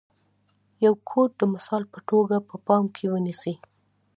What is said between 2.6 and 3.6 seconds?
پام کې ونیسئ.